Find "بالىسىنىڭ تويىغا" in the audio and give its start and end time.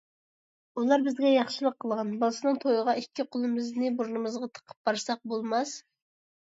2.23-2.97